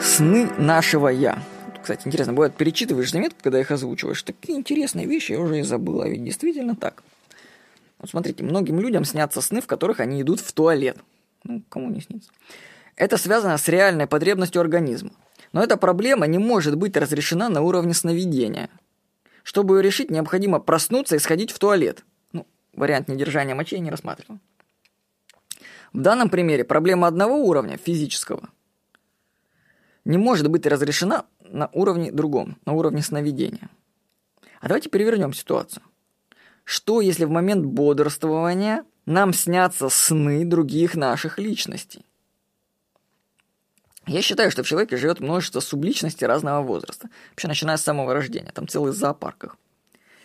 Сны 0.00 0.50
нашего 0.58 1.08
«я». 1.08 1.42
Кстати, 1.80 2.06
интересно, 2.06 2.32
бывает, 2.32 2.56
перечитываешь 2.56 3.10
заметки, 3.10 3.38
когда 3.42 3.60
их 3.60 3.70
озвучиваешь. 3.70 4.22
Такие 4.22 4.58
интересные 4.58 5.06
вещи 5.06 5.32
я 5.32 5.40
уже 5.40 5.60
и 5.60 5.62
забыл, 5.62 6.02
а 6.02 6.08
ведь 6.08 6.24
действительно 6.24 6.74
так. 6.74 7.02
Вот 7.98 8.10
смотрите, 8.10 8.42
многим 8.44 8.80
людям 8.80 9.04
снятся 9.04 9.40
сны, 9.40 9.60
в 9.60 9.66
которых 9.66 10.00
они 10.00 10.20
идут 10.20 10.40
в 10.40 10.52
туалет. 10.52 10.98
Ну, 11.44 11.62
кому 11.68 11.90
не 11.90 12.00
снится. 12.00 12.30
Это 12.96 13.16
связано 13.16 13.56
с 13.56 13.68
реальной 13.68 14.06
потребностью 14.06 14.60
организма. 14.60 15.10
Но 15.52 15.62
эта 15.62 15.76
проблема 15.76 16.26
не 16.26 16.38
может 16.38 16.76
быть 16.76 16.96
разрешена 16.96 17.48
на 17.48 17.62
уровне 17.62 17.94
сновидения. 17.94 18.68
Чтобы 19.42 19.76
ее 19.76 19.82
решить, 19.82 20.10
необходимо 20.10 20.58
проснуться 20.58 21.16
и 21.16 21.20
сходить 21.20 21.52
в 21.52 21.58
туалет. 21.58 22.04
Ну, 22.32 22.46
вариант 22.74 23.08
недержания 23.08 23.54
мочи 23.54 23.76
я 23.76 23.80
не 23.80 23.90
рассматривал. 23.90 24.40
В 25.92 26.00
данном 26.00 26.28
примере 26.28 26.64
проблема 26.64 27.06
одного 27.06 27.36
уровня, 27.36 27.78
физического, 27.78 28.48
не 30.06 30.18
может 30.18 30.48
быть 30.48 30.66
разрешена 30.66 31.26
на 31.40 31.68
уровне 31.72 32.12
другом, 32.12 32.56
на 32.64 32.72
уровне 32.72 33.02
сновидения. 33.02 33.68
А 34.60 34.68
давайте 34.68 34.88
перевернем 34.88 35.32
ситуацию. 35.32 35.82
Что, 36.64 37.00
если 37.00 37.24
в 37.24 37.30
момент 37.30 37.66
бодрствования 37.66 38.84
нам 39.04 39.32
снятся 39.32 39.88
сны 39.88 40.44
других 40.44 40.94
наших 40.94 41.38
личностей? 41.38 42.04
Я 44.06 44.22
считаю, 44.22 44.52
что 44.52 44.62
в 44.62 44.66
человеке 44.68 44.96
живет 44.96 45.18
множество 45.18 45.58
субличностей 45.58 46.26
разного 46.26 46.62
возраста, 46.62 47.08
вообще 47.30 47.48
начиная 47.48 47.76
с 47.76 47.82
самого 47.82 48.14
рождения, 48.14 48.52
там 48.52 48.68
целый 48.68 48.92
зоопарках. 48.92 49.56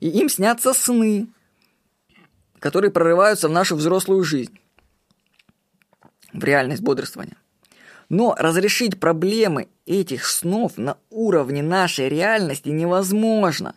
И 0.00 0.08
им 0.08 0.28
снятся 0.28 0.74
сны, 0.74 1.28
которые 2.58 2.90
прорываются 2.90 3.48
в 3.48 3.52
нашу 3.52 3.76
взрослую 3.76 4.22
жизнь, 4.22 4.58
в 6.34 6.44
реальность 6.44 6.82
бодрствования. 6.82 7.36
Но 8.08 8.34
разрешить 8.38 9.00
проблемы 9.00 9.68
этих 9.86 10.26
снов 10.26 10.76
на 10.76 10.96
уровне 11.10 11.62
нашей 11.62 12.08
реальности 12.08 12.68
невозможно. 12.68 13.74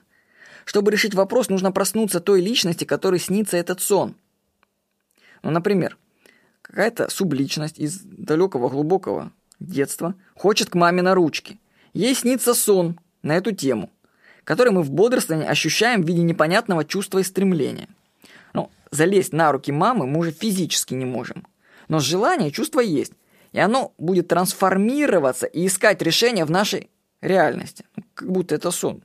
Чтобы 0.66 0.92
решить 0.92 1.14
вопрос, 1.14 1.50
нужно 1.50 1.72
проснуться 1.72 2.20
той 2.20 2.42
личности, 2.42 2.86
которой 2.86 3.20
снится 3.20 3.58
этот 3.58 3.82
сон. 3.82 4.16
Ну, 5.44 5.52
например, 5.52 5.98
какая-то 6.62 7.10
субличность 7.10 7.78
из 7.80 8.00
далекого 8.00 8.70
глубокого 8.70 9.32
детства 9.60 10.16
хочет 10.36 10.70
к 10.70 10.76
маме 10.76 11.02
на 11.02 11.14
ручки. 11.14 11.60
Ей 11.94 12.16
снится 12.16 12.54
сон 12.54 13.00
на 13.22 13.38
эту 13.38 13.52
тему, 13.52 13.92
который 14.44 14.74
мы 14.74 14.82
в 14.82 14.92
бодрствовании 14.92 15.48
ощущаем 15.48 16.04
в 16.04 16.08
виде 16.08 16.24
непонятного 16.24 16.84
чувства 16.84 17.20
и 17.20 17.24
стремления. 17.24 17.88
Ну, 18.54 18.72
залезть 18.92 19.34
на 19.34 19.52
руки 19.52 19.72
мамы 19.72 20.08
мы 20.08 20.20
уже 20.20 20.32
физически 20.32 20.94
не 20.94 21.06
можем. 21.06 21.46
Но 21.88 22.00
желание 22.00 22.50
и 22.50 22.54
чувство 22.54 22.80
есть. 22.80 23.14
И 23.56 23.60
оно 23.60 23.94
будет 23.98 24.28
трансформироваться 24.28 25.46
и 25.46 25.66
искать 25.66 26.02
решение 26.02 26.44
в 26.44 26.52
нашей 26.52 26.90
реальности. 27.22 27.86
Ну, 27.96 28.04
как 28.14 28.30
будто 28.30 28.54
это 28.54 28.70
сон. 28.70 29.02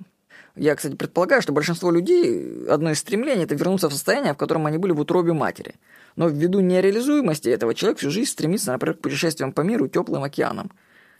Я, 0.57 0.75
кстати, 0.75 0.97
предполагаю, 0.97 1.41
что 1.41 1.53
большинство 1.53 1.93
людей, 1.93 2.67
одно 2.69 2.91
из 2.91 2.99
стремлений– 2.99 3.43
это 3.45 3.55
вернуться 3.55 3.89
в 3.89 3.93
состояние, 3.93 4.35
в 4.35 4.37
котором 4.37 4.67
они 4.67 4.77
были 4.79 4.91
в 4.91 4.99
утробе 4.99 5.35
матери. 5.35 5.77
Но 6.17 6.27
ввиду 6.27 6.59
нереализуемости 6.59 7.49
этого 7.49 7.77
человек 7.77 8.01
всю 8.01 8.11
жизнь 8.11 8.29
стремится, 8.29 8.73
например, 8.73 8.97
к 8.97 9.03
путешествиям 9.03 9.53
по 9.53 9.61
миру 9.61 9.87
теплым 9.87 10.25
океаном. 10.25 10.73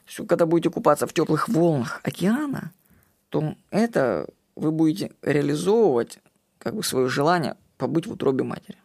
Все, 0.03 0.25
когда 0.25 0.45
будете 0.45 0.69
купаться 0.69 1.07
в 1.07 1.13
теплых 1.13 1.47
волнах 1.47 2.01
океана, 2.03 2.73
то 3.29 3.55
это 3.69 4.27
вы 4.57 4.71
будете 4.71 5.13
реализовывать 5.21 6.19
как 6.57 6.75
бы 6.75 6.83
свое 6.83 7.07
желание 7.07 7.55
побыть 7.77 8.07
в 8.07 8.11
утробе 8.11 8.43
матери. 8.43 8.77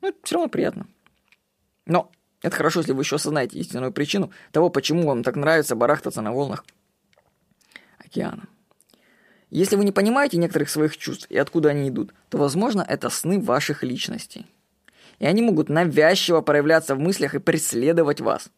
Ну, 0.00 0.08
это 0.08 0.18
все 0.24 0.34
равно 0.34 0.48
приятно. 0.48 0.88
Но 1.86 2.10
это 2.44 2.56
хорошо, 2.56 2.80
если 2.80 2.92
вы 2.92 3.00
еще 3.00 3.16
осознаете 3.16 3.58
истинную 3.58 3.90
причину 3.90 4.30
того, 4.52 4.68
почему 4.68 5.06
вам 5.06 5.22
так 5.22 5.34
нравится 5.34 5.74
барахтаться 5.74 6.20
на 6.20 6.30
волнах 6.30 6.62
океана. 7.98 8.44
Если 9.48 9.76
вы 9.76 9.84
не 9.86 9.92
понимаете 9.92 10.36
некоторых 10.36 10.68
своих 10.68 10.94
чувств 10.98 11.26
и 11.30 11.38
откуда 11.38 11.70
они 11.70 11.88
идут, 11.88 12.12
то, 12.28 12.36
возможно, 12.36 12.84
это 12.86 13.08
сны 13.08 13.40
ваших 13.40 13.82
личностей. 13.82 14.44
И 15.20 15.24
они 15.24 15.40
могут 15.40 15.70
навязчиво 15.70 16.42
проявляться 16.42 16.94
в 16.94 16.98
мыслях 16.98 17.34
и 17.34 17.38
преследовать 17.38 18.20
вас. 18.20 18.50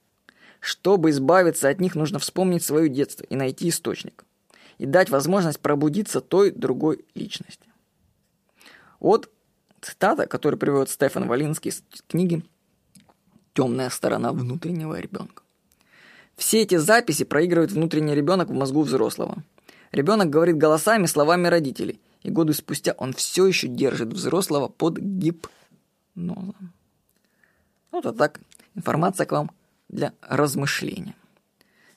Чтобы 0.58 1.10
избавиться 1.10 1.68
от 1.68 1.80
них, 1.80 1.94
нужно 1.94 2.18
вспомнить 2.18 2.64
свое 2.64 2.88
детство 2.88 3.22
и 3.22 3.36
найти 3.36 3.68
источник. 3.68 4.24
И 4.78 4.86
дать 4.86 5.10
возможность 5.10 5.60
пробудиться 5.60 6.20
той 6.20 6.50
другой 6.50 7.04
личности. 7.14 7.68
Вот 8.98 9.30
цитата, 9.80 10.26
которую 10.26 10.58
приводит 10.58 10.91
Стефан 10.91 11.28
Валинский 11.28 11.70
из 11.70 11.84
книги 12.08 12.42
темная 13.56 13.88
сторона 13.90 14.32
внутреннего 14.32 15.00
ребенка. 15.00 15.42
Все 16.36 16.60
эти 16.62 16.76
записи 16.76 17.24
проигрывает 17.24 17.72
внутренний 17.72 18.14
ребенок 18.14 18.50
в 18.50 18.52
мозгу 18.52 18.82
взрослого. 18.82 19.42
Ребенок 19.92 20.28
говорит 20.28 20.58
голосами, 20.58 21.06
словами 21.06 21.48
родителей, 21.48 21.98
и 22.22 22.30
годы 22.30 22.52
спустя 22.52 22.92
он 22.98 23.14
все 23.14 23.46
еще 23.46 23.66
держит 23.68 24.12
взрослого 24.12 24.68
под 24.68 24.98
гипнозом. 24.98 26.72
Вот 27.90 28.04
а 28.04 28.12
так, 28.12 28.40
информация 28.74 29.24
к 29.24 29.32
вам 29.32 29.50
для 29.88 30.12
размышления. 30.20 31.14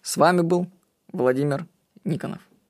С 0.02 0.16
вами 0.16 0.42
был 0.42 0.68
Владимир 1.12 1.68
Никонов. 2.06 2.49